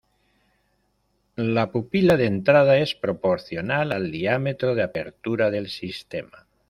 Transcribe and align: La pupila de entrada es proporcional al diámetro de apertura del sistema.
La 1.35 1.69
pupila 1.71 2.17
de 2.17 2.25
entrada 2.25 2.79
es 2.79 2.95
proporcional 2.95 3.91
al 3.91 4.09
diámetro 4.11 4.73
de 4.73 4.81
apertura 4.81 5.51
del 5.51 5.69
sistema. 5.69 6.47